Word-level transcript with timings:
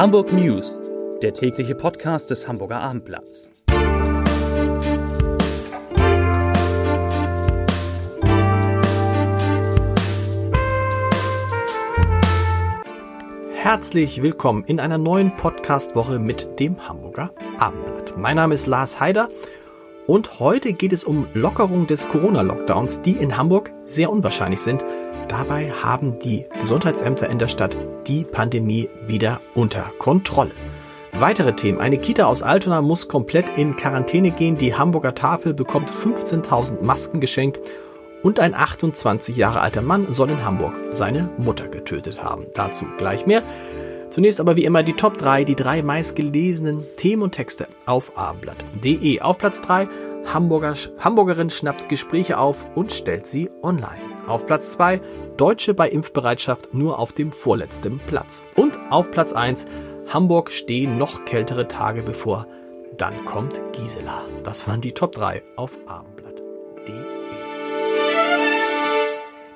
Hamburg 0.00 0.32
News, 0.32 0.80
der 1.20 1.34
tägliche 1.34 1.74
Podcast 1.74 2.30
des 2.30 2.48
Hamburger 2.48 2.80
Abendblatts. 2.80 3.50
Herzlich 13.52 14.22
willkommen 14.22 14.64
in 14.64 14.80
einer 14.80 14.96
neuen 14.96 15.36
Podcast-Woche 15.36 16.18
mit 16.18 16.58
dem 16.58 16.88
Hamburger 16.88 17.30
Abendblatt. 17.58 18.16
Mein 18.16 18.36
Name 18.36 18.54
ist 18.54 18.66
Lars 18.66 19.00
Heider 19.00 19.28
und 20.06 20.40
heute 20.40 20.72
geht 20.72 20.94
es 20.94 21.04
um 21.04 21.26
Lockerung 21.34 21.86
des 21.86 22.08
Corona-Lockdowns, 22.08 23.02
die 23.02 23.12
in 23.12 23.36
Hamburg 23.36 23.70
sehr 23.84 24.10
unwahrscheinlich 24.10 24.62
sind. 24.62 24.82
Dabei 25.30 25.70
haben 25.70 26.18
die 26.18 26.44
Gesundheitsämter 26.60 27.30
in 27.30 27.38
der 27.38 27.46
Stadt 27.46 27.76
die 28.08 28.24
Pandemie 28.24 28.88
wieder 29.06 29.40
unter 29.54 29.92
Kontrolle. 29.98 30.50
Weitere 31.12 31.54
Themen. 31.54 31.78
Eine 31.78 31.98
Kita 31.98 32.24
aus 32.24 32.42
Altona 32.42 32.82
muss 32.82 33.06
komplett 33.06 33.56
in 33.56 33.76
Quarantäne 33.76 34.32
gehen. 34.32 34.58
Die 34.58 34.74
Hamburger 34.74 35.14
Tafel 35.14 35.54
bekommt 35.54 35.88
15.000 35.88 36.82
Masken 36.82 37.20
geschenkt. 37.20 37.60
Und 38.24 38.40
ein 38.40 38.54
28 38.54 39.36
Jahre 39.36 39.60
alter 39.60 39.82
Mann 39.82 40.12
soll 40.12 40.30
in 40.30 40.44
Hamburg 40.44 40.74
seine 40.90 41.30
Mutter 41.38 41.68
getötet 41.68 42.24
haben. 42.24 42.46
Dazu 42.54 42.86
gleich 42.98 43.24
mehr. 43.24 43.44
Zunächst 44.08 44.40
aber 44.40 44.56
wie 44.56 44.64
immer 44.64 44.82
die 44.82 44.94
Top 44.94 45.16
3, 45.16 45.44
die 45.44 45.54
drei 45.54 45.82
meistgelesenen 45.82 46.84
Themen 46.96 47.22
und 47.22 47.36
Texte 47.36 47.68
auf 47.86 48.18
abendblatt.de. 48.18 49.20
Auf 49.20 49.38
Platz 49.38 49.60
3 49.60 49.86
Hamburger, 50.26 50.74
Hamburgerin 50.98 51.50
schnappt 51.50 51.88
Gespräche 51.88 52.38
auf 52.38 52.66
und 52.74 52.92
stellt 52.92 53.26
sie 53.26 53.50
online. 53.62 54.00
Auf 54.26 54.46
Platz 54.46 54.70
2 54.70 55.00
Deutsche 55.40 55.72
bei 55.72 55.88
Impfbereitschaft 55.88 56.74
nur 56.74 56.98
auf 56.98 57.14
dem 57.14 57.32
vorletzten 57.32 57.98
Platz. 57.98 58.42
Und 58.56 58.78
auf 58.90 59.10
Platz 59.10 59.32
1 59.32 59.64
Hamburg 60.08 60.50
stehen 60.50 60.98
noch 60.98 61.24
kältere 61.24 61.66
Tage 61.66 62.02
bevor. 62.02 62.46
Dann 62.98 63.24
kommt 63.24 63.58
Gisela. 63.72 64.26
Das 64.42 64.68
waren 64.68 64.82
die 64.82 64.92
Top 64.92 65.12
3 65.12 65.42
auf 65.56 65.78
Abend. 65.86 66.20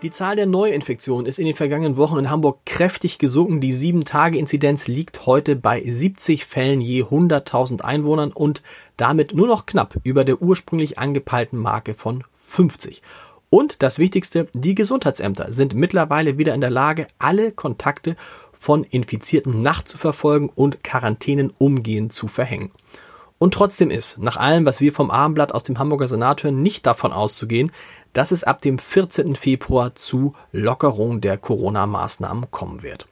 Die 0.05 0.11
Zahl 0.11 0.37
der 0.37 0.45
Neuinfektionen 0.45 1.25
ist 1.25 1.39
in 1.39 1.47
den 1.47 1.55
vergangenen 1.55 1.97
Wochen 1.97 2.19
in 2.19 2.29
Hamburg 2.29 2.59
kräftig 2.67 3.19
gesunken. 3.19 3.63
Die 3.63 3.73
7-Tage-Inzidenz 3.73 4.87
liegt 4.87 5.25
heute 5.25 5.57
bei 5.57 5.83
70 5.83 6.45
Fällen 6.45 6.83
je 6.83 7.05
100.000 7.05 7.81
Einwohnern 7.81 8.31
und 8.31 8.63
damit 8.99 9.35
nur 9.35 9.47
noch 9.47 9.65
knapp 9.65 9.99
über 10.03 10.25
der 10.25 10.43
ursprünglich 10.43 10.99
angepeilten 10.99 11.59
Marke 11.59 11.95
von 11.95 12.23
50. 12.35 13.01
Und 13.51 13.83
das 13.83 13.99
Wichtigste, 13.99 14.49
die 14.53 14.75
Gesundheitsämter 14.75 15.53
sind 15.53 15.75
mittlerweile 15.75 16.39
wieder 16.39 16.55
in 16.55 16.61
der 16.61 16.71
Lage, 16.71 17.07
alle 17.19 17.53
Kontakte 17.53 18.17
von 18.53 18.85
Infizierten 18.85 19.63
nachzuverfolgen 19.63 20.49
und 20.49 20.83
Quarantänen 20.83 21.53
umgehend 21.59 22.13
zu 22.13 22.29
verhängen. 22.29 22.73
Und 23.39 23.55
trotzdem 23.55 23.91
ist, 23.91 24.19
nach 24.19 24.37
allem, 24.37 24.65
was 24.65 24.81
wir 24.81 24.93
vom 24.93 25.11
Abendblatt 25.11 25.53
aus 25.53 25.65
dem 25.65 25.79
Hamburger 25.79 26.09
Senat 26.09 26.43
hören, 26.45 26.63
nicht 26.63 26.87
davon 26.87 27.13
auszugehen, 27.13 27.73
dass 28.13 28.31
es 28.31 28.45
ab 28.45 28.63
dem 28.63 28.79
14. 28.79 29.37
Februar 29.37 29.95
zu 29.95 30.35
Lockerung 30.53 31.21
der 31.21 31.37
Corona-Maßnahmen 31.37 32.51
kommen 32.51 32.83
wird. 32.83 33.07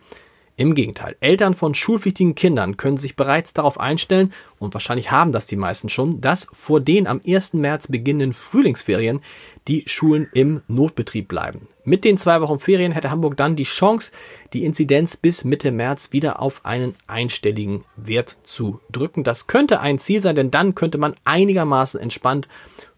Im 0.56 0.74
Gegenteil, 0.74 1.16
Eltern 1.20 1.54
von 1.54 1.74
schulpflichtigen 1.74 2.34
Kindern 2.34 2.76
können 2.76 2.98
sich 2.98 3.16
bereits 3.16 3.54
darauf 3.54 3.80
einstellen, 3.80 4.32
und 4.58 4.74
wahrscheinlich 4.74 5.10
haben 5.10 5.32
das 5.32 5.46
die 5.46 5.56
meisten 5.56 5.88
schon, 5.88 6.20
dass 6.20 6.46
vor 6.52 6.80
den 6.80 7.06
am 7.06 7.20
1. 7.26 7.54
März 7.54 7.88
beginnenden 7.88 8.34
Frühlingsferien 8.34 9.22
die 9.66 9.84
Schulen 9.86 10.28
im 10.34 10.60
Notbetrieb 10.68 11.26
bleiben. 11.28 11.68
Mit 11.84 12.04
den 12.04 12.18
zwei 12.18 12.40
Wochen 12.42 12.58
Ferien 12.58 12.92
hätte 12.92 13.10
Hamburg 13.10 13.36
dann 13.36 13.56
die 13.56 13.62
Chance, 13.62 14.12
die 14.52 14.64
Inzidenz 14.64 15.16
bis 15.16 15.44
Mitte 15.44 15.72
März 15.72 16.12
wieder 16.12 16.40
auf 16.40 16.64
einen 16.64 16.96
einstelligen 17.06 17.84
Wert 17.96 18.36
zu 18.42 18.80
drücken. 18.90 19.24
Das 19.24 19.46
könnte 19.46 19.80
ein 19.80 19.98
Ziel 19.98 20.20
sein, 20.20 20.36
denn 20.36 20.50
dann 20.50 20.74
könnte 20.74 20.98
man 20.98 21.14
einigermaßen 21.24 21.98
entspannt 21.98 22.48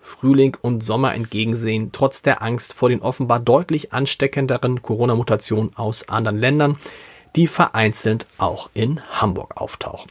Frühling 0.01 0.57
und 0.61 0.85
Sommer 0.85 1.15
entgegensehen, 1.15 1.91
trotz 1.93 2.21
der 2.21 2.43
Angst 2.43 2.75
vor 2.75 2.91
den 2.91 3.01
offenbar 3.01 3.41
deutlich 3.41 3.93
ansteckenderen 3.93 4.83
Corona-Mutationen 4.83 5.75
aus 5.77 6.09
anderen 6.09 6.39
Ländern, 6.39 6.79
die 7.37 7.47
vereinzelt 7.47 8.27
auch 8.39 8.71
in 8.75 9.01
Hamburg 9.21 9.57
auftauchen. 9.57 10.11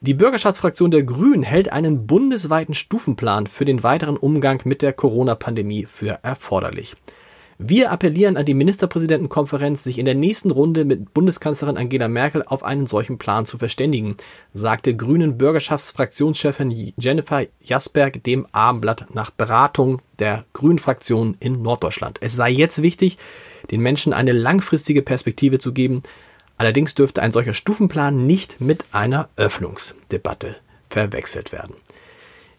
Die 0.00 0.14
Bürgerschaftsfraktion 0.14 0.90
der 0.90 1.04
Grünen 1.04 1.44
hält 1.44 1.72
einen 1.72 2.08
bundesweiten 2.08 2.74
Stufenplan 2.74 3.46
für 3.46 3.64
den 3.64 3.84
weiteren 3.84 4.16
Umgang 4.16 4.60
mit 4.64 4.82
der 4.82 4.92
Corona-Pandemie 4.92 5.86
für 5.86 6.18
erforderlich. 6.22 6.96
Wir 7.58 7.92
appellieren 7.92 8.36
an 8.36 8.44
die 8.44 8.54
Ministerpräsidentenkonferenz, 8.54 9.84
sich 9.84 9.98
in 9.98 10.04
der 10.04 10.16
nächsten 10.16 10.50
Runde 10.50 10.84
mit 10.84 11.14
Bundeskanzlerin 11.14 11.76
Angela 11.76 12.08
Merkel 12.08 12.42
auf 12.44 12.64
einen 12.64 12.88
solchen 12.88 13.18
Plan 13.18 13.46
zu 13.46 13.58
verständigen, 13.58 14.16
sagte 14.52 14.96
Grünen 14.96 15.38
Bürgerschaftsfraktionschefin 15.38 16.92
Jennifer 16.96 17.44
Jasberg 17.60 18.24
dem 18.24 18.48
Abendblatt 18.50 19.14
nach 19.14 19.30
Beratung 19.30 20.02
der 20.18 20.44
Grünen 20.52 20.80
Fraktion 20.80 21.36
in 21.38 21.62
Norddeutschland. 21.62 22.18
Es 22.20 22.34
sei 22.34 22.50
jetzt 22.50 22.82
wichtig, 22.82 23.18
den 23.72 23.80
Menschen 23.80 24.12
eine 24.12 24.32
langfristige 24.32 25.02
Perspektive 25.02 25.58
zu 25.58 25.72
geben. 25.72 26.02
Allerdings 26.58 26.94
dürfte 26.94 27.22
ein 27.22 27.32
solcher 27.32 27.54
Stufenplan 27.54 28.26
nicht 28.26 28.60
mit 28.60 28.84
einer 28.92 29.28
Öffnungsdebatte 29.36 30.56
verwechselt 30.88 31.50
werden. 31.50 31.74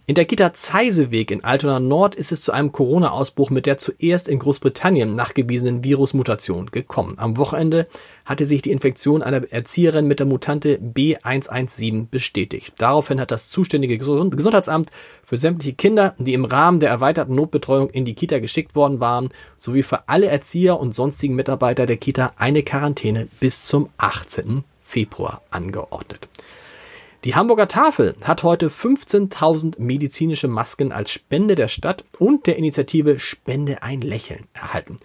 In 0.06 0.16
der 0.16 0.26
Kita 0.26 0.52
Zeiseweg 0.52 1.32
in 1.32 1.46
Altona 1.46 1.80
Nord 1.80 2.14
ist 2.14 2.34
es 2.34 2.42
zu 2.42 2.52
einem 2.52 2.74
Corona-Ausbruch 2.74 3.50
mit 3.50 3.66
der 3.66 3.78
zuerst 3.78 4.28
in 4.28 4.38
Großbritannien 4.38 5.16
nachgewiesenen 5.16 5.86
Virusmutation 5.86 6.66
gekommen. 6.72 7.14
Am 7.20 7.38
Wochenende 7.38 7.88
hatte 8.26 8.46
sich 8.46 8.62
die 8.62 8.72
Infektion 8.72 9.24
einer 9.24 9.50
Erzieherin 9.50 10.06
mit 10.06 10.20
der 10.20 10.26
Mutante 10.26 10.78
B117 10.78 12.08
bestätigt. 12.12 12.74
Daraufhin 12.80 13.22
hat 13.22 13.32
das 13.32 13.48
zuständige 13.48 13.98
Gesundheitsamt 13.98 14.90
für 15.24 15.38
sämtliche 15.38 15.76
Kinder, 15.76 16.16
die 16.18 16.34
im 16.34 16.44
Rahmen 16.44 16.82
der 16.82 16.90
erweiterten 16.90 17.36
Notbetreuung 17.36 17.90
in 17.90 18.04
die 18.04 18.14
Kita 18.14 18.40
geschickt 18.40 18.76
worden 18.76 19.00
waren, 19.00 19.30
sowie 19.58 19.84
für 19.84 20.10
alle 20.10 20.28
Erzieher 20.28 20.82
und 20.82 20.94
sonstigen 20.94 21.36
Mitarbeiter 21.36 21.86
der 21.86 21.96
Kita 21.96 22.32
eine 22.36 22.64
Quarantäne 22.64 23.30
bis 23.40 23.64
zum 23.64 23.88
18. 23.96 24.66
Februar 24.82 25.44
angeordnet. 25.50 26.28
Die 27.24 27.36
Hamburger 27.36 27.70
Tafel 27.70 28.16
hat 28.22 28.44
heute 28.44 28.68
15.000 28.68 29.76
medizinische 29.80 30.50
Masken 30.50 30.92
als 30.92 31.10
Spende 31.10 31.56
der 31.56 31.70
Stadt 31.70 32.04
und 32.20 32.48
der 32.48 32.58
Initiative 32.58 33.18
Spende 33.18 33.82
ein 33.82 34.02
Lächeln 34.02 34.44
erhalten. 34.52 34.98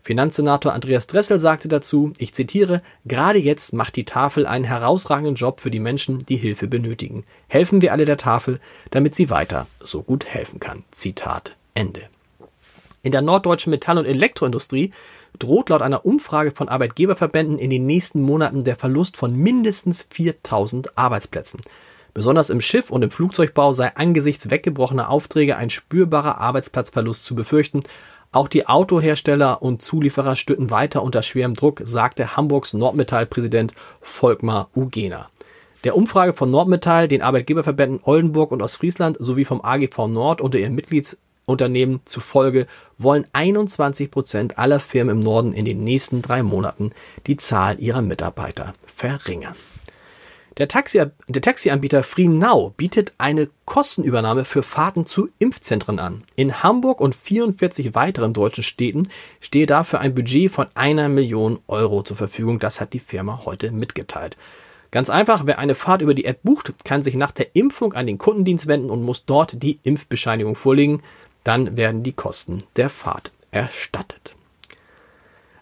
Finanzsenator 0.00 0.72
Andreas 0.72 1.08
Dressel 1.08 1.40
sagte 1.40 1.66
dazu, 1.66 2.12
ich 2.18 2.32
zitiere, 2.32 2.80
gerade 3.06 3.40
jetzt 3.40 3.72
macht 3.72 3.96
die 3.96 4.04
Tafel 4.04 4.46
einen 4.46 4.64
herausragenden 4.64 5.34
Job 5.34 5.60
für 5.60 5.72
die 5.72 5.80
Menschen, 5.80 6.18
die 6.18 6.36
Hilfe 6.36 6.68
benötigen. 6.68 7.24
Helfen 7.48 7.80
wir 7.80 7.90
alle 7.90 8.04
der 8.04 8.18
Tafel, 8.18 8.60
damit 8.90 9.16
sie 9.16 9.28
weiter 9.28 9.66
so 9.80 10.02
gut 10.02 10.26
helfen 10.26 10.60
kann. 10.60 10.84
Zitat 10.92 11.56
Ende. 11.74 12.02
In 13.02 13.10
der 13.10 13.22
norddeutschen 13.22 13.70
Metall- 13.70 13.98
und 13.98 14.06
Elektroindustrie 14.06 14.92
droht 15.38 15.68
laut 15.68 15.82
einer 15.82 16.04
Umfrage 16.04 16.50
von 16.50 16.68
Arbeitgeberverbänden 16.68 17.58
in 17.58 17.70
den 17.70 17.86
nächsten 17.86 18.22
Monaten 18.22 18.64
der 18.64 18.76
Verlust 18.76 19.16
von 19.16 19.34
mindestens 19.36 20.06
4000 20.10 20.96
Arbeitsplätzen. 20.96 21.60
Besonders 22.14 22.50
im 22.50 22.60
Schiff- 22.60 22.90
und 22.90 23.02
im 23.02 23.10
Flugzeugbau 23.10 23.72
sei 23.72 23.94
angesichts 23.96 24.48
weggebrochener 24.48 25.10
Aufträge 25.10 25.56
ein 25.56 25.70
spürbarer 25.70 26.40
Arbeitsplatzverlust 26.40 27.24
zu 27.24 27.34
befürchten. 27.34 27.80
Auch 28.30 28.46
die 28.46 28.68
Autohersteller 28.68 29.62
und 29.62 29.82
Zulieferer 29.82 30.36
stünden 30.36 30.70
weiter 30.70 31.02
unter 31.02 31.22
schwerem 31.22 31.54
Druck, 31.54 31.80
sagte 31.84 32.36
Hamburgs 32.36 32.72
Nordmetall-Präsident 32.72 33.74
Volkmar 34.00 34.68
Ugena. 34.76 35.28
Der 35.82 35.96
Umfrage 35.96 36.32
von 36.32 36.50
Nordmetall, 36.50 37.08
den 37.08 37.20
Arbeitgeberverbänden 37.20 38.00
Oldenburg 38.04 38.52
und 38.52 38.62
Ostfriesland 38.62 39.16
sowie 39.20 39.44
vom 39.44 39.60
AGV 39.62 40.06
Nord 40.06 40.40
unter 40.40 40.58
ihren 40.58 40.74
Mitglieds 40.74 41.18
Unternehmen 41.46 42.00
zufolge 42.04 42.66
wollen 42.98 43.24
21 43.32 44.10
Prozent 44.10 44.58
aller 44.58 44.80
Firmen 44.80 45.18
im 45.18 45.22
Norden 45.22 45.52
in 45.52 45.64
den 45.64 45.84
nächsten 45.84 46.22
drei 46.22 46.42
Monaten 46.42 46.92
die 47.26 47.36
Zahl 47.36 47.80
ihrer 47.80 48.02
Mitarbeiter 48.02 48.72
verringern. 48.86 49.54
Der, 50.56 50.68
Taxi, 50.68 51.02
der 51.26 51.42
Taxianbieter 51.42 52.04
FreeNow 52.04 52.72
bietet 52.76 53.12
eine 53.18 53.48
Kostenübernahme 53.64 54.44
für 54.44 54.62
Fahrten 54.62 55.04
zu 55.04 55.28
Impfzentren 55.40 55.98
an. 55.98 56.22
In 56.36 56.62
Hamburg 56.62 57.00
und 57.00 57.16
44 57.16 57.96
weiteren 57.96 58.32
deutschen 58.32 58.62
Städten 58.62 59.08
stehe 59.40 59.66
dafür 59.66 59.98
ein 59.98 60.14
Budget 60.14 60.52
von 60.52 60.68
einer 60.74 61.08
Million 61.08 61.58
Euro 61.66 62.04
zur 62.04 62.16
Verfügung. 62.16 62.60
Das 62.60 62.80
hat 62.80 62.92
die 62.92 63.00
Firma 63.00 63.42
heute 63.44 63.72
mitgeteilt. 63.72 64.36
Ganz 64.92 65.10
einfach, 65.10 65.44
wer 65.44 65.58
eine 65.58 65.74
Fahrt 65.74 66.02
über 66.02 66.14
die 66.14 66.24
App 66.24 66.44
bucht, 66.44 66.72
kann 66.84 67.02
sich 67.02 67.16
nach 67.16 67.32
der 67.32 67.56
Impfung 67.56 67.94
an 67.94 68.06
den 68.06 68.18
Kundendienst 68.18 68.68
wenden 68.68 68.90
und 68.90 69.02
muss 69.02 69.24
dort 69.24 69.60
die 69.60 69.80
Impfbescheinigung 69.82 70.54
vorlegen 70.54 71.02
dann 71.44 71.76
werden 71.76 72.02
die 72.02 72.12
Kosten 72.12 72.58
der 72.76 72.90
Fahrt 72.90 73.30
erstattet. 73.50 74.34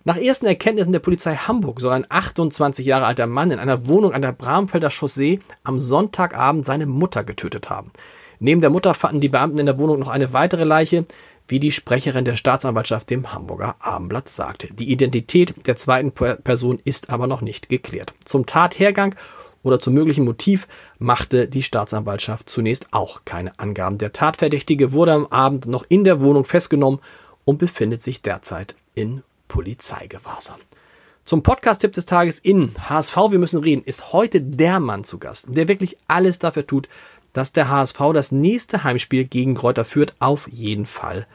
Nach 0.04 0.16
ersten 0.16 0.46
Erkenntnissen 0.46 0.92
der 0.92 0.98
Polizei 0.98 1.36
Hamburg 1.36 1.80
soll 1.80 1.92
ein 1.92 2.06
28 2.08 2.84
Jahre 2.84 3.06
alter 3.06 3.28
Mann 3.28 3.52
in 3.52 3.60
einer 3.60 3.86
Wohnung 3.86 4.12
an 4.12 4.22
der 4.22 4.32
Bramfelder 4.32 4.90
Chaussee 4.90 5.38
am 5.62 5.78
Sonntagabend 5.78 6.66
seine 6.66 6.86
Mutter 6.86 7.22
getötet 7.22 7.70
haben. 7.70 7.92
Neben 8.40 8.60
der 8.60 8.70
Mutter 8.70 8.94
fanden 8.94 9.20
die 9.20 9.28
Beamten 9.28 9.58
in 9.58 9.66
der 9.66 9.78
Wohnung 9.78 10.00
noch 10.00 10.08
eine 10.08 10.32
weitere 10.32 10.64
Leiche. 10.64 11.04
wie 11.48 11.60
die 11.60 11.72
Sprecherin 11.72 12.24
der 12.24 12.36
Staatsanwaltschaft 12.36 13.10
dem 13.10 13.32
Hamburger 13.32 13.74
Abendblatt 13.80 14.28
sagte. 14.28 14.68
Die 14.72 14.90
Identität 14.90 15.66
der 15.66 15.76
zweiten 15.76 16.12
Person 16.12 16.80
ist 16.84 17.10
aber 17.10 17.26
noch 17.26 17.40
nicht 17.40 17.68
geklärt. 17.68 18.14
Zum 18.24 18.46
Tathergang 18.46 19.16
oder 19.62 19.78
zum 19.78 19.94
möglichen 19.94 20.24
Motiv 20.24 20.66
machte 20.98 21.48
die 21.48 21.62
Staatsanwaltschaft 21.62 22.48
zunächst 22.48 22.86
auch 22.92 23.24
keine 23.24 23.58
Angaben. 23.58 23.98
Der 23.98 24.12
Tatverdächtige 24.12 24.92
wurde 24.92 25.12
am 25.12 25.26
Abend 25.26 25.66
noch 25.66 25.84
in 25.88 26.04
der 26.04 26.20
Wohnung 26.20 26.44
festgenommen 26.44 27.00
und 27.44 27.58
befindet 27.58 28.02
sich 28.02 28.22
derzeit 28.22 28.74
in 28.94 29.22
Polizeigewahrsam. 29.48 30.60
Zum 31.24 31.42
Podcast-Tipp 31.42 31.92
des 31.92 32.06
Tages 32.06 32.38
in 32.40 32.72
HSV, 32.88 33.16
wir 33.30 33.38
müssen 33.38 33.62
reden, 33.62 33.84
ist 33.84 34.12
heute 34.12 34.40
der 34.40 34.80
Mann 34.80 35.04
zu 35.04 35.18
Gast, 35.18 35.46
der 35.48 35.68
wirklich 35.68 35.96
alles 36.08 36.40
dafür 36.40 36.66
tut, 36.66 36.88
dass 37.32 37.52
der 37.52 37.68
HSV 37.68 37.98
das 38.12 38.32
nächste 38.32 38.82
Heimspiel 38.82 39.24
gegen 39.24 39.54
Kräuter 39.54 39.84
führt, 39.84 40.14
auf 40.18 40.48
jeden 40.50 40.86
Fall 40.86 41.26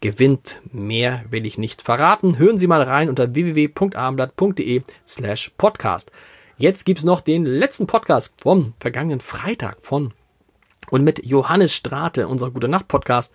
gewinnt. 0.00 0.60
Mehr 0.72 1.24
will 1.30 1.46
ich 1.46 1.58
nicht 1.58 1.82
verraten. 1.82 2.38
Hören 2.38 2.58
Sie 2.58 2.66
mal 2.66 2.82
rein 2.82 3.08
unter 3.08 3.34
www.abendblatt.de 3.34 4.82
slash 5.06 5.52
podcast. 5.56 6.10
Jetzt 6.60 6.84
gibt's 6.84 7.04
noch 7.04 7.20
den 7.20 7.46
letzten 7.46 7.86
Podcast 7.86 8.34
vom 8.36 8.74
vergangenen 8.80 9.20
Freitag 9.20 9.76
von 9.80 10.12
und 10.90 11.04
mit 11.04 11.24
Johannes 11.24 11.72
Strate, 11.72 12.26
unser 12.26 12.50
Gute 12.50 12.66
Nacht 12.66 12.88
Podcast. 12.88 13.32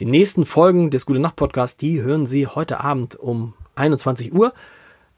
Die 0.00 0.06
nächsten 0.06 0.46
Folgen 0.46 0.90
des 0.90 1.04
Gute 1.04 1.20
Nacht 1.20 1.36
Podcasts, 1.36 1.76
die 1.76 2.00
hören 2.00 2.24
Sie 2.24 2.46
heute 2.46 2.80
Abend 2.80 3.16
um 3.16 3.52
21 3.74 4.32
Uhr. 4.32 4.54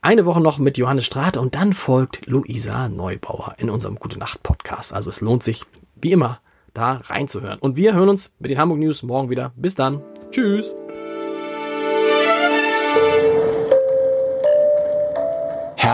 Eine 0.03 0.27
Woche 0.27 0.41
noch 0.41 0.59
mit 0.59 0.77
Johannes 0.77 1.05
Strate 1.05 1.41
und 1.41 1.55
dann 1.55 1.73
folgt 1.73 2.27
Luisa 2.27 2.89
Neubauer 2.89 3.55
in 3.59 3.71
unserem 3.71 3.95
Gute 3.95 4.19
Nacht 4.19 4.43
Podcast. 4.43 4.93
Also 4.93 5.09
es 5.11 5.21
lohnt 5.21 5.45
sich, 5.45 5.65
wie 5.95 6.11
immer, 6.11 6.41
da 6.75 7.01
reinzuhören. 7.05 7.61
Und 7.61 7.77
wir 7.77 7.95
hören 7.95 8.09
uns 8.09 8.33
mit 8.41 8.51
den 8.51 8.59
Hamburg 8.59 8.81
News 8.81 9.05
morgen 9.05 9.31
wieder. 9.31 9.53
Bis 9.55 9.77
dann. 9.77 10.03
Tschüss. 10.33 10.75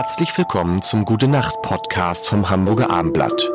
Herzlich 0.07 0.37
willkommen 0.37 0.81
zum 0.81 1.03
Gute 1.03 1.27
Nacht 1.27 1.61
Podcast 1.61 2.29
vom 2.29 2.49
Hamburger 2.49 2.89
Abendblatt. 2.89 3.51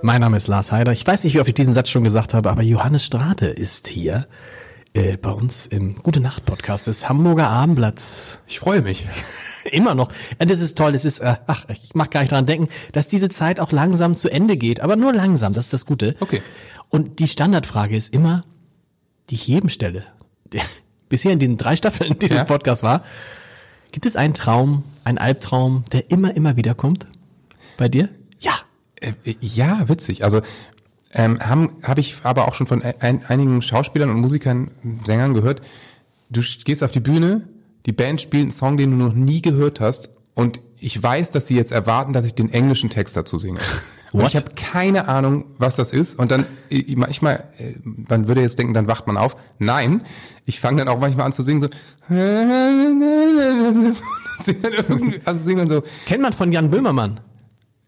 Mein 0.00 0.20
Name 0.20 0.36
ist 0.36 0.46
Lars 0.46 0.70
Heider. 0.70 0.92
Ich 0.92 1.04
weiß 1.04 1.24
nicht, 1.24 1.34
wie 1.34 1.40
oft 1.40 1.48
ich 1.48 1.54
diesen 1.54 1.74
Satz 1.74 1.88
schon 1.88 2.04
gesagt 2.04 2.34
habe, 2.34 2.48
aber 2.48 2.62
Johannes 2.62 3.04
Strate 3.04 3.46
ist 3.46 3.88
hier 3.88 4.28
äh, 4.94 5.16
bei 5.16 5.30
uns 5.30 5.66
im 5.66 5.96
Gute 5.96 6.20
Nacht 6.20 6.46
Podcast 6.46 6.86
des 6.86 7.08
Hamburger 7.08 7.48
Abendblatts. 7.48 8.42
Ich 8.46 8.60
freue 8.60 8.80
mich. 8.80 9.08
Immer 9.72 9.96
noch. 9.96 10.12
Das 10.38 10.60
ist 10.60 10.78
toll. 10.78 10.92
Das 10.92 11.04
ist, 11.04 11.18
äh, 11.18 11.34
ach, 11.48 11.66
ich 11.68 11.96
mag 11.96 12.12
gar 12.12 12.20
nicht 12.20 12.30
dran 12.30 12.46
denken, 12.46 12.68
dass 12.92 13.08
diese 13.08 13.28
Zeit 13.28 13.58
auch 13.58 13.72
langsam 13.72 14.14
zu 14.14 14.28
Ende 14.28 14.56
geht, 14.56 14.82
aber 14.82 14.94
nur 14.94 15.12
langsam. 15.12 15.52
Das 15.52 15.64
ist 15.64 15.72
das 15.72 15.84
Gute. 15.84 16.14
Okay. 16.20 16.42
Und 16.90 17.18
die 17.18 17.26
Standardfrage 17.26 17.96
ist 17.96 18.14
immer, 18.14 18.44
die 19.30 19.34
ich 19.34 19.48
jedem 19.48 19.68
stelle, 19.68 20.04
der 20.52 20.62
bisher 21.08 21.32
in 21.32 21.38
diesen 21.38 21.56
drei 21.56 21.76
Staffeln 21.76 22.18
dieses 22.20 22.38
Ja. 22.38 22.44
Podcasts 22.44 22.82
war. 22.82 23.04
Gibt 23.92 24.06
es 24.06 24.16
einen 24.16 24.34
Traum, 24.34 24.82
einen 25.04 25.18
Albtraum, 25.18 25.84
der 25.92 26.10
immer, 26.10 26.36
immer 26.36 26.56
wieder 26.56 26.74
kommt? 26.74 27.06
Bei 27.76 27.88
dir? 27.88 28.08
Ja. 28.40 28.54
Äh, 29.00 29.12
ja, 29.40 29.88
witzig. 29.88 30.24
Also 30.24 30.42
ähm, 31.12 31.40
habe 31.40 31.70
hab 31.82 31.98
ich 31.98 32.16
aber 32.24 32.48
auch 32.48 32.54
schon 32.54 32.66
von 32.66 32.82
ein, 32.82 33.24
einigen 33.26 33.62
Schauspielern 33.62 34.10
und 34.10 34.20
Musikern, 34.20 34.70
Sängern 35.04 35.34
gehört. 35.34 35.62
Du 36.28 36.42
gehst 36.64 36.82
auf 36.82 36.90
die 36.90 37.00
Bühne, 37.00 37.48
die 37.86 37.92
Band 37.92 38.20
spielt 38.20 38.42
einen 38.42 38.50
Song, 38.50 38.76
den 38.76 38.90
du 38.90 38.96
noch 38.96 39.14
nie 39.14 39.40
gehört 39.40 39.80
hast, 39.80 40.10
und 40.34 40.60
ich 40.78 41.02
weiß, 41.02 41.30
dass 41.30 41.46
sie 41.46 41.56
jetzt 41.56 41.72
erwarten, 41.72 42.12
dass 42.12 42.26
ich 42.26 42.34
den 42.34 42.50
englischen 42.52 42.90
Text 42.90 43.16
dazu 43.16 43.38
singe. 43.38 43.58
Und 44.12 44.22
What? 44.22 44.28
ich 44.30 44.36
habe 44.36 44.50
keine 44.54 45.08
Ahnung, 45.08 45.44
was 45.58 45.76
das 45.76 45.90
ist. 45.90 46.18
Und 46.18 46.30
dann 46.30 46.46
manchmal, 46.94 47.44
äh, 47.58 47.74
man 47.84 48.28
würde 48.28 48.40
jetzt 48.40 48.58
denken, 48.58 48.72
dann 48.72 48.86
wacht 48.86 49.06
man 49.06 49.16
auf. 49.16 49.36
Nein, 49.58 50.02
ich 50.46 50.60
fange 50.60 50.78
dann 50.78 50.88
auch 50.88 50.98
manchmal 51.00 51.26
an 51.26 51.32
zu 51.32 51.42
singen 51.42 51.60
so. 51.60 51.68
Also 55.24 55.44
sing 55.44 55.56
dann 55.58 55.68
so. 55.68 55.82
Kennt 56.06 56.22
man 56.22 56.32
von 56.32 56.52
Jan 56.52 56.70
Böhmermann. 56.70 57.20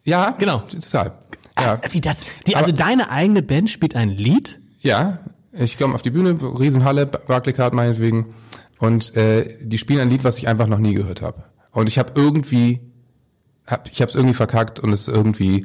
Ja, 0.05 0.31
Genau. 0.39 0.61
Total. 0.61 1.13
Ja, 1.59 1.79
Wie 1.91 2.01
das? 2.01 2.23
Die, 2.47 2.57
also 2.57 2.71
Aber- 2.71 2.79
deine 2.79 3.11
eigene 3.11 3.43
Band 3.43 3.69
spielt 3.71 3.95
ein 3.97 4.11
Lied? 4.11 4.59
ja. 4.81 5.19
Ich 5.53 5.77
komme 5.77 5.95
auf 5.95 6.03
die 6.03 6.11
Bühne, 6.11 6.39
Riesenhalle, 6.41 7.07
Barclaycard 7.07 7.73
meinetwegen, 7.75 8.27
und 8.79 9.17
äh, 9.17 9.57
die 9.63 9.79
spielen 9.79 9.99
ein 10.01 10.11
Lied, 10.11 10.23
was 10.23 10.39
ich 10.39 10.47
einfach 10.47 10.69
noch 10.69 10.79
nie 10.79 10.95
gehört 10.95 11.21
habe. 11.21 11.43
Und 11.79 11.87
ich 11.87 11.97
habe 11.97 12.13
irgendwie, 12.17 12.81
hab, 13.65 13.89
ich 13.89 14.01
habe 14.01 14.09
es 14.09 14.17
irgendwie 14.17 14.35
verkackt 14.35 14.81
und 14.81 14.93
es 14.93 15.03
ist 15.03 15.09
irgendwie, 15.15 15.65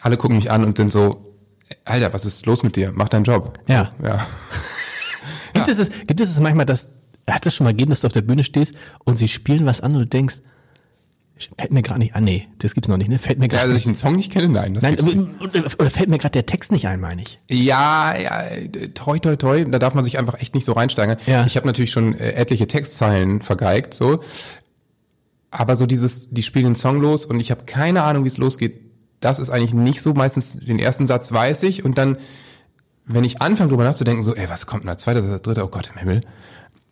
alle 0.00 0.16
gucken 0.16 0.36
mich 0.36 0.50
an 0.50 0.64
und 0.64 0.78
sind 0.78 0.90
so, 0.90 1.36
Alter, 1.84 2.14
was 2.14 2.24
ist 2.24 2.46
los 2.46 2.62
mit 2.62 2.74
dir? 2.74 2.92
Mach 2.94 3.10
deinen 3.10 3.24
Job. 3.24 3.58
Ja. 3.66 3.92
Ja. 4.02 4.26
Gibt, 5.52 5.68
es, 5.68 5.78
es, 5.78 5.90
gibt 6.06 6.20
es 6.20 6.30
es 6.30 6.40
manchmal, 6.40 6.64
dass, 6.64 6.88
hat 7.28 7.44
es 7.44 7.54
schon 7.54 7.64
mal 7.64 7.72
gegeben, 7.72 7.90
dass 7.90 8.00
du 8.00 8.06
auf 8.06 8.14
der 8.14 8.22
Bühne 8.22 8.44
stehst 8.44 8.74
und 9.04 9.18
sie 9.18 9.28
spielen 9.28 9.66
was 9.66 9.82
an 9.82 9.94
und 9.94 10.00
du 10.00 10.06
denkst, 10.06 10.36
fällt 11.58 11.72
mir 11.72 11.82
gerade 11.82 12.00
nicht 12.00 12.14
an, 12.14 12.24
nee, 12.24 12.48
das 12.58 12.74
gibt's 12.74 12.88
noch 12.88 12.96
nicht, 12.96 13.08
ne? 13.08 13.18
Fällt 13.18 13.38
mir 13.38 13.46
ja 13.46 13.48
gerade 13.48 13.62
also, 13.62 13.72
dass 13.74 13.82
ich 13.82 13.86
einen 13.86 13.96
Song 13.96 14.16
nicht 14.16 14.32
kenne, 14.32 14.48
nein. 14.48 14.74
Das 14.74 14.82
Nein, 14.82 15.30
oder, 15.40 15.90
fällt 15.90 16.08
mir 16.08 16.18
gerade 16.18 16.32
der 16.32 16.46
Text 16.46 16.70
nicht 16.72 16.86
ein, 16.86 17.00
meine 17.00 17.22
ich. 17.22 17.38
Ja, 17.48 18.16
ja, 18.16 18.44
toi, 18.94 19.18
toi, 19.18 19.36
toi, 19.36 19.64
da 19.64 19.78
darf 19.78 19.94
man 19.94 20.04
sich 20.04 20.18
einfach 20.18 20.40
echt 20.40 20.54
nicht 20.54 20.64
so 20.64 20.72
reinsteigern. 20.72 21.18
Ja. 21.26 21.44
Ich 21.46 21.56
habe 21.56 21.66
natürlich 21.66 21.90
schon 21.90 22.14
äh, 22.14 22.32
etliche 22.32 22.66
Textzeilen 22.66 23.42
vergeigt, 23.42 23.92
so. 23.92 24.20
Aber 25.50 25.76
so 25.76 25.86
dieses, 25.86 26.28
die 26.30 26.42
spielen 26.42 26.66
den 26.66 26.74
Song 26.76 27.00
los 27.00 27.26
und 27.26 27.40
ich 27.40 27.50
habe 27.50 27.64
keine 27.64 28.02
Ahnung, 28.02 28.24
wie 28.24 28.28
es 28.28 28.36
losgeht. 28.38 28.80
Das 29.20 29.38
ist 29.38 29.50
eigentlich 29.50 29.74
nicht 29.74 30.00
so. 30.00 30.14
Meistens 30.14 30.56
den 30.58 30.78
ersten 30.78 31.06
Satz 31.06 31.32
weiß 31.32 31.62
ich 31.64 31.84
und 31.84 31.98
dann, 31.98 32.18
wenn 33.04 33.24
ich 33.24 33.42
anfange 33.42 33.68
drüber 33.70 33.84
nachzudenken, 33.84 34.22
so, 34.22 34.34
ey, 34.34 34.48
was 34.48 34.66
kommt 34.66 34.84
denn 34.84 34.88
da? 34.88 34.96
Zweiter, 34.96 35.40
dritter, 35.40 35.64
oh 35.64 35.68
Gott 35.68 35.90
im 35.92 35.98
Himmel. 35.98 36.20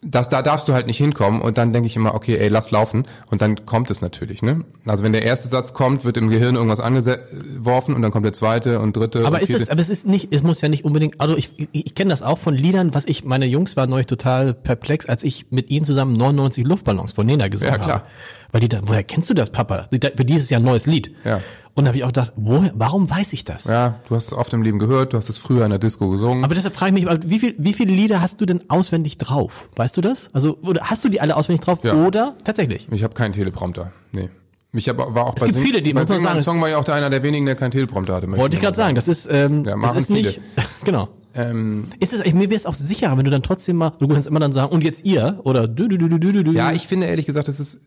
Das, 0.00 0.28
da 0.28 0.42
darfst 0.42 0.68
du 0.68 0.74
halt 0.74 0.86
nicht 0.86 0.98
hinkommen 0.98 1.40
und 1.40 1.58
dann 1.58 1.72
denke 1.72 1.88
ich 1.88 1.96
immer, 1.96 2.14
okay, 2.14 2.36
ey, 2.36 2.46
lass 2.48 2.70
laufen 2.70 3.06
und 3.32 3.42
dann 3.42 3.66
kommt 3.66 3.90
es 3.90 4.00
natürlich, 4.00 4.42
ne? 4.42 4.64
Also 4.86 5.02
wenn 5.02 5.12
der 5.12 5.24
erste 5.24 5.48
Satz 5.48 5.72
kommt, 5.74 6.04
wird 6.04 6.16
im 6.16 6.28
Gehirn 6.28 6.54
irgendwas 6.54 6.78
angeworfen 6.78 7.96
und 7.96 8.02
dann 8.02 8.12
kommt 8.12 8.24
der 8.24 8.32
zweite 8.32 8.78
und 8.78 8.96
dritte 8.96 9.26
Aber 9.26 9.36
und 9.36 9.42
ist 9.42 9.46
vierte. 9.48 9.62
es, 9.64 9.70
aber 9.70 9.80
es 9.80 9.88
ist 9.88 10.06
nicht, 10.06 10.32
es 10.32 10.44
muss 10.44 10.60
ja 10.60 10.68
nicht 10.68 10.84
unbedingt, 10.84 11.20
also 11.20 11.36
ich, 11.36 11.52
ich, 11.58 11.86
ich 11.86 11.94
kenne 11.96 12.10
das 12.10 12.22
auch 12.22 12.38
von 12.38 12.54
Liedern, 12.54 12.94
was 12.94 13.06
ich, 13.06 13.24
meine 13.24 13.46
Jungs 13.46 13.76
waren 13.76 13.90
neulich 13.90 14.06
total 14.06 14.54
perplex, 14.54 15.06
als 15.06 15.24
ich 15.24 15.46
mit 15.50 15.68
ihnen 15.68 15.84
zusammen 15.84 16.16
99 16.16 16.64
Luftballons 16.64 17.10
von 17.10 17.26
Nena 17.26 17.48
gesungen 17.48 17.72
Ja, 17.74 17.78
klar. 17.78 17.94
habe. 17.94 18.04
Weil 18.52 18.60
die 18.62 18.68
dann, 18.68 18.88
woher 18.88 19.02
kennst 19.04 19.28
du 19.30 19.34
das, 19.34 19.50
Papa? 19.50 19.88
Die 19.92 20.00
da- 20.00 20.10
Für 20.16 20.24
dieses 20.24 20.48
Jahr 20.50 20.60
ein 20.60 20.64
neues 20.64 20.86
Lied. 20.86 21.12
Ja. 21.24 21.40
Und 21.74 21.84
da 21.84 21.88
habe 21.88 21.98
ich 21.98 22.02
auch 22.04 22.08
gedacht, 22.08 22.32
woher, 22.34 22.72
warum 22.74 23.08
weiß 23.08 23.32
ich 23.34 23.44
das? 23.44 23.64
Ja, 23.64 24.00
du 24.08 24.16
hast 24.16 24.26
es 24.28 24.32
oft 24.32 24.52
im 24.52 24.62
Leben 24.62 24.78
gehört, 24.78 25.12
du 25.12 25.16
hast 25.16 25.28
es 25.28 25.38
früher 25.38 25.64
in 25.64 25.70
der 25.70 25.78
Disco 25.78 26.08
gesungen. 26.08 26.44
Aber 26.44 26.54
deshalb 26.54 26.74
frage 26.74 26.96
ich 26.98 27.04
mich, 27.06 27.20
wie, 27.30 27.38
viel, 27.38 27.54
wie 27.58 27.72
viele 27.72 27.92
Lieder 27.92 28.20
hast 28.20 28.40
du 28.40 28.46
denn 28.46 28.62
auswendig 28.68 29.18
drauf? 29.18 29.68
Weißt 29.76 29.96
du 29.96 30.00
das? 30.00 30.30
Also, 30.32 30.58
oder 30.62 30.82
hast 30.84 31.04
du 31.04 31.08
die 31.08 31.20
alle 31.20 31.36
auswendig 31.36 31.64
drauf? 31.64 31.78
Ja. 31.82 31.94
Oder 31.94 32.34
tatsächlich? 32.42 32.88
ich 32.90 33.04
habe 33.04 33.14
keinen 33.14 33.32
Teleprompter. 33.32 33.92
Nee. 34.12 34.28
Ich 34.72 34.88
hab, 34.88 34.98
war 34.98 35.26
auch 35.28 35.34
Es 35.36 35.44
gibt 35.44 35.58
viele, 35.58 35.80
die- 35.80 35.92
bei 35.92 36.04
Sing 36.04 36.16
Mein 36.16 36.24
sagen, 36.34 36.40
Song 36.42 36.60
war 36.60 36.68
ja 36.68 36.78
auch 36.78 36.84
der 36.84 36.94
einer 36.94 37.10
der 37.10 37.22
wenigen, 37.22 37.46
der 37.46 37.54
keinen 37.54 37.70
Teleprompter 37.70 38.14
hatte. 38.16 38.30
Wollte 38.36 38.56
ich 38.56 38.62
gerade 38.62 38.76
sagen, 38.76 38.94
das 38.96 39.06
ist, 39.08 39.28
ähm, 39.30 39.64
Ja, 39.64 39.76
das 39.80 39.96
ist 39.96 40.10
nicht, 40.10 40.40
genau. 40.84 41.08
Ähm, 41.34 41.86
Ist 42.00 42.12
es, 42.12 42.20
ich, 42.24 42.34
mir 42.34 42.48
wäre 42.50 42.56
es 42.56 42.66
auch 42.66 42.74
sicherer, 42.74 43.16
wenn 43.16 43.24
du 43.24 43.30
dann 43.30 43.42
trotzdem 43.42 43.76
mal, 43.76 43.92
du 43.98 44.08
kannst 44.08 44.26
immer 44.26 44.40
dann 44.40 44.52
sagen, 44.52 44.70
und 44.72 44.82
jetzt 44.82 45.04
ihr, 45.06 45.38
oder 45.44 45.68
du, 45.68 45.86
du, 45.86 45.96
du, 45.96 46.08
du, 46.08 46.18
du, 46.18 46.42
du. 46.42 46.52
ja, 46.52 46.72
ich 46.72 46.86
finde 46.88 47.06
ehrlich 47.06 47.26
gesagt, 47.26 47.46
das 47.48 47.60
ist, 47.60 47.82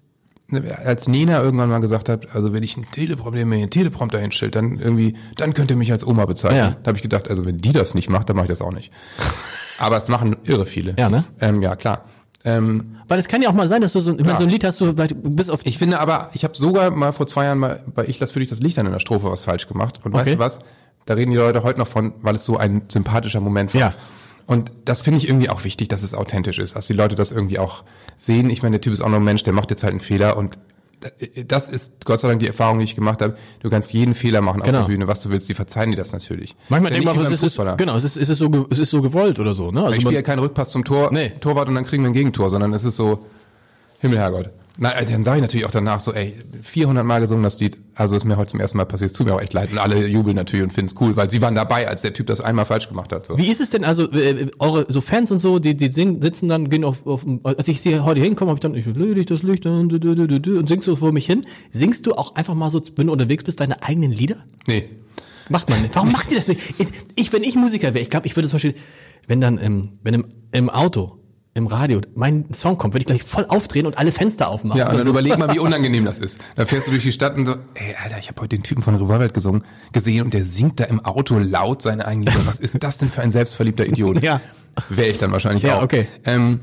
als 0.83 1.07
Nena 1.07 1.41
irgendwann 1.41 1.69
mal 1.69 1.79
gesagt 1.79 2.09
hat, 2.09 2.35
also 2.35 2.53
wenn 2.53 2.63
ich 2.63 2.77
ein 2.77 2.85
Teleproblem, 2.91 3.47
mir 3.49 3.55
einen 3.57 3.69
Teleprompter 3.69 4.19
hinstellt, 4.19 4.55
dann 4.55 4.77
irgendwie, 4.79 5.15
dann 5.37 5.53
könnt 5.53 5.71
ihr 5.71 5.77
mich 5.77 5.91
als 5.91 6.05
Oma 6.05 6.25
bezeichnen. 6.25 6.57
Ja. 6.59 6.77
Da 6.83 6.87
habe 6.89 6.97
ich 6.97 7.01
gedacht, 7.01 7.29
also 7.29 7.45
wenn 7.45 7.57
die 7.57 7.71
das 7.73 7.93
nicht 7.95 8.09
macht, 8.09 8.29
dann 8.29 8.35
mache 8.35 8.45
ich 8.45 8.51
das 8.51 8.61
auch 8.61 8.71
nicht. 8.73 8.91
Aber 9.79 9.97
es 9.97 10.07
machen 10.07 10.37
irre 10.43 10.65
viele. 10.65 10.95
Ja, 10.97 11.09
ne? 11.09 11.23
Ähm, 11.39 11.61
ja, 11.61 11.75
klar. 11.75 12.05
Ähm, 12.43 12.97
Weil 13.07 13.19
es 13.19 13.27
kann 13.27 13.41
ja 13.41 13.49
auch 13.49 13.53
mal 13.53 13.67
sein, 13.67 13.81
dass 13.81 13.93
du 13.93 13.99
so, 13.99 14.11
ich 14.11 14.17
meine, 14.19 14.31
Ja. 14.31 14.37
so 14.39 14.43
ein 14.45 14.49
Lied 14.49 14.63
hast 14.63 14.81
du 14.81 14.93
bis 14.93 15.49
auf 15.49 15.61
Ich 15.63 15.77
finde 15.77 15.99
aber, 15.99 16.29
ich 16.33 16.43
habe 16.43 16.55
sogar 16.57 16.89
mal 16.89 17.11
vor 17.13 17.27
zwei 17.27 17.45
Jahren 17.45 17.59
mal 17.59 17.83
bei 17.93 18.05
Ich 18.07 18.19
lass 18.19 18.31
für 18.31 18.39
dich 18.39 18.49
das 18.49 18.59
Licht 18.61 18.79
an 18.79 18.87
in 18.87 18.91
der 18.91 18.99
Strophe 18.99 19.29
was 19.31 19.43
falsch 19.43 19.67
gemacht. 19.67 19.99
Und 20.03 20.13
weißt 20.13 20.27
Okay. 20.27 20.35
du 20.37 20.39
was? 20.39 20.59
Da 21.05 21.13
reden 21.15 21.31
die 21.31 21.37
Leute 21.37 21.63
heute 21.63 21.77
noch 21.79 21.87
von, 21.87 22.13
weil 22.21 22.35
es 22.35 22.43
so 22.45 22.57
ein 22.57 22.83
sympathischer 22.87 23.41
Moment 23.41 23.73
war. 23.73 23.81
Ja. 23.81 23.93
Und 24.45 24.71
das 24.85 24.99
finde 25.01 25.19
ich 25.19 25.27
irgendwie 25.27 25.49
auch 25.49 25.63
wichtig, 25.63 25.89
dass 25.89 26.03
es 26.03 26.13
authentisch 26.13 26.59
ist, 26.59 26.75
dass 26.75 26.87
die 26.87 26.93
Leute 26.93 27.15
das 27.15 27.31
irgendwie 27.31 27.59
auch 27.59 27.83
sehen. 28.17 28.49
Ich 28.49 28.61
meine, 28.63 28.73
der 28.77 28.81
Typ 28.81 28.93
ist 28.93 29.01
auch 29.01 29.09
noch 29.09 29.17
ein 29.17 29.23
Mensch, 29.23 29.43
der 29.43 29.53
macht 29.53 29.69
jetzt 29.69 29.83
halt 29.83 29.91
einen 29.91 29.99
Fehler 29.99 30.37
und 30.37 30.57
das 31.47 31.67
ist 31.69 32.05
Gott 32.05 32.19
sei 32.19 32.27
Dank 32.27 32.41
die 32.41 32.47
Erfahrung, 32.47 32.77
die 32.77 32.83
ich 32.85 32.93
gemacht 32.95 33.21
habe. 33.23 33.35
Du 33.61 33.69
kannst 33.71 33.91
jeden 33.91 34.13
Fehler 34.13 34.41
machen 34.41 34.61
Genau. 34.61 34.79
auf 34.81 34.85
der 34.85 34.93
Bühne, 34.93 35.07
was 35.07 35.21
du 35.21 35.29
willst, 35.31 35.49
die 35.49 35.55
verzeihen 35.55 35.89
dir 35.89 35.97
das 35.97 36.13
natürlich. 36.13 36.55
Manchmal 36.69 36.91
denkt 36.91 37.05
man, 37.05 37.17
nicht 37.17 37.29
wie 37.29 37.33
es 37.33 37.41
ist, 37.41 37.57
genau, 37.77 37.95
es 37.95 38.03
ist, 38.03 38.17
es 38.17 38.29
ist 38.29 38.37
so, 38.37 38.67
es 38.69 38.77
ist 38.77 38.91
so 38.91 39.01
gewollt 39.01 39.39
oder 39.39 39.55
so, 39.55 39.71
ne? 39.71 39.81
Also 39.81 39.95
Ich 39.95 40.01
spiele 40.01 40.15
ja 40.15 40.21
keinen 40.21 40.39
Rückpass 40.39 40.69
zum 40.69 40.83
Tor, 40.83 41.09
Nee. 41.11 41.31
Torwart 41.39 41.67
und 41.69 41.75
dann 41.75 41.85
kriegen 41.85 42.03
wir 42.03 42.11
ein 42.11 42.13
Gegentor, 42.13 42.51
sondern 42.51 42.71
es 42.73 42.83
ist 42.83 42.97
so, 42.97 43.25
Himmel, 43.99 44.19
Herrgott. 44.19 44.51
Na, 44.81 44.89
also 44.93 45.13
dann 45.13 45.23
sage 45.23 45.37
ich 45.37 45.41
natürlich 45.43 45.67
auch 45.67 45.71
danach 45.71 45.99
so, 45.99 46.11
ey, 46.11 46.33
400 46.63 47.05
Mal 47.05 47.21
gesungen 47.21 47.43
das 47.43 47.59
Lied, 47.59 47.77
also 47.93 48.15
ist 48.15 48.25
mir 48.25 48.35
heute 48.35 48.49
zum 48.49 48.59
ersten 48.59 48.79
Mal 48.79 48.85
passiert, 48.85 49.11
es 49.11 49.15
tut 49.15 49.27
mir 49.27 49.35
auch 49.35 49.39
echt 49.39 49.53
leid 49.53 49.71
und 49.71 49.77
alle 49.77 50.07
jubeln 50.07 50.35
natürlich 50.35 50.63
und 50.63 50.73
finden 50.73 50.91
es 50.91 50.99
cool, 50.99 51.15
weil 51.15 51.29
sie 51.29 51.39
waren 51.39 51.53
dabei, 51.53 51.87
als 51.87 52.01
der 52.01 52.15
Typ 52.15 52.25
das 52.25 52.41
einmal 52.41 52.65
falsch 52.65 52.89
gemacht 52.89 53.13
hat. 53.13 53.27
So. 53.27 53.37
Wie 53.37 53.45
ist 53.45 53.61
es 53.61 53.69
denn, 53.69 53.83
also 53.83 54.11
äh, 54.11 54.49
eure 54.57 54.91
so 54.91 55.01
Fans 55.01 55.29
und 55.29 55.37
so, 55.37 55.59
die, 55.59 55.77
die 55.77 55.91
singen, 55.91 56.19
sitzen 56.23 56.47
dann, 56.47 56.67
gehen 56.71 56.83
auf, 56.83 57.05
auf 57.05 57.23
als 57.43 57.67
ich 57.67 57.79
sie 57.79 57.99
heute 57.99 58.21
hinkomme, 58.21 58.49
habe 58.49 58.57
ich 58.57 58.61
dann, 58.61 58.73
ich 58.73 59.13
dich 59.13 59.25
das 59.27 59.43
Licht 59.43 59.65
du, 59.65 60.57
und 60.57 60.67
singst 60.67 60.87
du 60.87 60.95
vor 60.95 61.13
mich 61.13 61.27
hin. 61.27 61.45
Singst 61.69 62.07
du 62.07 62.13
auch 62.13 62.33
einfach 62.33 62.55
mal 62.55 62.71
so, 62.71 62.81
wenn 62.95 63.05
du 63.05 63.13
unterwegs 63.13 63.43
bist, 63.43 63.59
deine 63.59 63.83
eigenen 63.83 64.11
Lieder? 64.11 64.37
Nee. 64.65 64.89
Macht 65.49 65.69
man 65.69 65.83
nicht. 65.83 65.93
Warum 65.93 66.11
macht 66.11 66.31
ihr 66.31 66.37
das 66.37 66.47
nicht? 66.47 66.59
Ich, 66.79 66.87
ich 67.15 67.31
wenn 67.31 67.43
ich 67.43 67.53
Musiker 67.53 67.93
wäre, 67.93 67.99
ich 67.99 68.09
glaube, 68.09 68.25
ich 68.25 68.35
würde 68.35 68.49
zum 68.49 68.55
Beispiel, 68.55 68.73
wenn 69.27 69.41
dann, 69.41 69.59
ähm, 69.59 69.89
wenn 70.01 70.15
im, 70.15 70.25
im 70.51 70.71
Auto, 70.71 71.20
im 71.53 71.67
Radio 71.67 71.99
mein 72.15 72.53
Song 72.53 72.77
kommt, 72.77 72.93
würde 72.93 73.01
ich 73.01 73.07
gleich 73.07 73.23
voll 73.23 73.45
aufdrehen 73.49 73.85
und 73.85 73.97
alle 73.97 74.11
Fenster 74.11 74.47
aufmachen. 74.47 74.79
Ja, 74.79 74.89
und 74.89 74.95
dann 74.95 75.03
so. 75.03 75.09
überleg 75.09 75.37
mal, 75.37 75.53
wie 75.53 75.59
unangenehm 75.67 76.05
das 76.05 76.17
ist. 76.19 76.39
Da 76.55 76.65
fährst 76.65 76.87
du 76.87 76.91
durch 76.91 77.03
die 77.03 77.11
Stadt 77.11 77.35
und 77.35 77.45
so, 77.45 77.55
ey, 77.73 77.95
Alter, 78.01 78.19
ich 78.19 78.29
habe 78.29 78.41
heute 78.41 78.55
den 78.55 78.63
Typen 78.63 78.81
von 78.81 78.95
Revolver 78.95 79.27
gesungen, 79.27 79.63
gesehen 79.91 80.23
und 80.23 80.33
der 80.33 80.45
singt 80.45 80.79
da 80.79 80.85
im 80.85 81.03
Auto 81.03 81.37
laut 81.39 81.81
seine 81.81 82.05
eigenen 82.05 82.27
Lieder. 82.27 82.47
Was 82.47 82.59
ist 82.61 82.81
das 82.81 82.99
denn 82.99 83.09
für 83.09 83.21
ein 83.21 83.31
selbstverliebter 83.31 83.85
Idiot? 83.85 84.21
Ja. 84.31 84.39
Wäre 84.87 85.09
ich 85.09 85.17
dann 85.17 85.33
wahrscheinlich 85.33 85.63
Ja, 85.63 85.79
auch. 85.79 85.83
okay. 85.83 86.07
Ähm, 86.23 86.61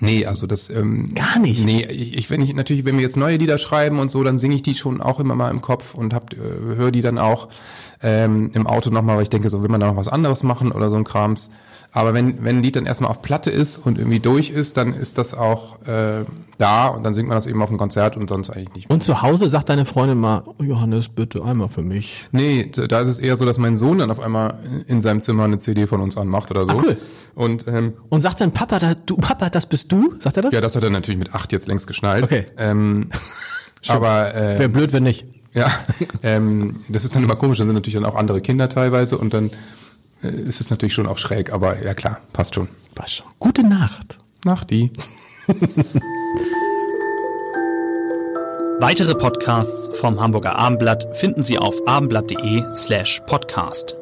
nee, 0.00 0.26
also 0.26 0.48
das 0.48 0.70
ähm, 0.70 1.14
Gar 1.14 1.38
nicht? 1.38 1.64
Nee, 1.64 1.84
ich, 1.84 2.16
ich 2.16 2.30
wenn 2.30 2.42
ich 2.42 2.52
natürlich, 2.54 2.84
wenn 2.84 2.96
wir 2.96 3.02
jetzt 3.04 3.16
neue 3.16 3.36
Lieder 3.36 3.58
schreiben 3.58 4.00
und 4.00 4.10
so, 4.10 4.24
dann 4.24 4.40
singe 4.40 4.56
ich 4.56 4.62
die 4.62 4.74
schon 4.74 5.00
auch 5.00 5.20
immer 5.20 5.36
mal 5.36 5.50
im 5.50 5.60
Kopf 5.60 5.94
und 5.94 6.12
hab, 6.12 6.32
äh, 6.32 6.36
höre 6.38 6.90
die 6.90 7.02
dann 7.02 7.18
auch 7.18 7.48
ähm, 8.02 8.50
im 8.54 8.66
Auto 8.66 8.90
nochmal, 8.90 9.16
weil 9.16 9.22
ich 9.22 9.30
denke, 9.30 9.48
so 9.50 9.62
will 9.62 9.68
man 9.68 9.80
da 9.80 9.86
noch 9.86 9.96
was 9.96 10.08
anderes 10.08 10.42
machen 10.42 10.72
oder 10.72 10.90
so 10.90 10.96
ein 10.96 11.04
Krams. 11.04 11.50
Aber 11.96 12.12
wenn, 12.12 12.44
wenn 12.44 12.56
ein 12.56 12.62
Lied 12.64 12.74
dann 12.74 12.86
erstmal 12.86 13.08
auf 13.08 13.22
Platte 13.22 13.50
ist 13.50 13.78
und 13.78 13.98
irgendwie 13.98 14.18
durch 14.18 14.50
ist, 14.50 14.76
dann 14.76 14.92
ist 14.92 15.16
das 15.16 15.32
auch 15.32 15.80
äh, 15.86 16.24
da 16.58 16.88
und 16.88 17.04
dann 17.04 17.14
singt 17.14 17.28
man 17.28 17.36
das 17.36 17.46
eben 17.46 17.62
auf 17.62 17.68
dem 17.68 17.78
Konzert 17.78 18.16
und 18.16 18.28
sonst 18.28 18.50
eigentlich 18.50 18.74
nicht. 18.74 18.90
Und 18.90 19.04
zu 19.04 19.22
Hause 19.22 19.48
sagt 19.48 19.68
deine 19.68 19.86
Freundin 19.86 20.18
mal, 20.18 20.42
oh, 20.44 20.62
Johannes, 20.64 21.08
bitte 21.08 21.44
einmal 21.44 21.68
für 21.68 21.82
mich. 21.82 22.26
Nee, 22.32 22.68
da 22.72 22.98
ist 22.98 23.08
es 23.08 23.18
eher 23.20 23.36
so, 23.36 23.44
dass 23.46 23.58
mein 23.58 23.76
Sohn 23.76 23.98
dann 23.98 24.10
auf 24.10 24.18
einmal 24.18 24.58
in 24.88 25.02
seinem 25.02 25.20
Zimmer 25.20 25.44
eine 25.44 25.58
CD 25.58 25.86
von 25.86 26.00
uns 26.00 26.16
anmacht 26.16 26.50
oder 26.50 26.66
so. 26.66 26.72
Ah, 26.72 26.82
cool. 26.84 26.96
Und 27.36 27.68
ähm, 27.68 27.92
Und 28.08 28.22
sagt 28.22 28.40
dann 28.40 28.50
Papa, 28.50 28.80
da, 28.80 28.94
du 28.94 29.16
Papa, 29.16 29.48
das 29.48 29.66
bist 29.66 29.92
du? 29.92 30.14
Sagt 30.18 30.36
er 30.36 30.42
das? 30.42 30.52
ja, 30.52 30.60
das 30.60 30.74
hat 30.74 30.82
er 30.82 30.90
natürlich 30.90 31.20
mit 31.20 31.32
acht 31.32 31.52
jetzt 31.52 31.68
längst 31.68 31.86
geschnallt. 31.86 32.24
Okay. 32.24 32.46
Ähm, 32.56 33.10
aber 33.86 34.34
äh, 34.34 34.58
Wäre 34.58 34.68
blöd, 34.68 34.92
wenn 34.92 35.04
nicht. 35.04 35.26
Ja, 35.52 35.70
ähm, 36.24 36.74
das 36.88 37.04
ist 37.04 37.14
dann 37.14 37.22
immer 37.22 37.36
komisch, 37.36 37.58
dann 37.58 37.68
sind 37.68 37.76
natürlich 37.76 37.94
dann 37.94 38.04
auch 38.04 38.16
andere 38.16 38.40
Kinder 38.40 38.68
teilweise 38.68 39.16
und 39.16 39.32
dann 39.32 39.52
ist 40.28 40.60
es 40.60 40.70
natürlich 40.70 40.94
schon 40.94 41.06
auch 41.06 41.18
schräg, 41.18 41.52
aber 41.52 41.82
ja 41.84 41.94
klar, 41.94 42.20
passt 42.32 42.54
schon. 42.54 42.68
Was 42.96 43.12
schon. 43.12 43.26
Gute 43.38 43.62
Nacht. 43.62 44.18
Nach 44.44 44.64
die. 44.64 44.90
Weitere 48.80 49.14
Podcasts 49.14 49.98
vom 49.98 50.20
Hamburger 50.20 50.56
Abendblatt 50.56 51.16
finden 51.16 51.42
Sie 51.42 51.58
auf 51.58 51.86
abendblatt.de 51.86 52.64
slash 52.72 53.22
podcast. 53.26 53.96